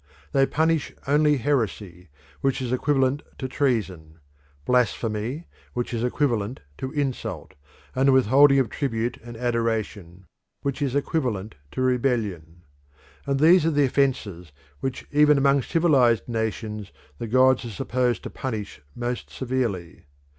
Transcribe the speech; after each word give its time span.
They 0.31 0.47
punish 0.47 0.91
only 1.05 1.37
heresy, 1.37 2.09
which 2.39 2.59
is 2.59 2.71
equivalent 2.71 3.21
to 3.37 3.47
treason; 3.47 4.17
blasphemy, 4.65 5.45
which 5.73 5.93
is 5.93 6.03
equivalent 6.03 6.61
to 6.79 6.91
insult; 6.91 7.53
and 7.93 8.07
the 8.07 8.11
withholding 8.11 8.57
of 8.57 8.71
tribute 8.71 9.17
and 9.23 9.37
adoration, 9.37 10.25
which 10.63 10.81
is 10.81 10.95
equivalent 10.95 11.53
to 11.73 11.83
rebellion. 11.83 12.63
And 13.27 13.39
these 13.39 13.63
are 13.63 13.69
the 13.69 13.85
offences 13.85 14.51
which 14.79 15.05
even 15.11 15.37
among 15.37 15.61
civilised 15.61 16.27
nations 16.27 16.91
the 17.19 17.27
gods 17.27 17.63
are 17.65 17.69
supposed 17.69 18.23
to 18.23 18.31
punish 18.31 18.81
most 18.95 19.29
severely. 19.29 20.05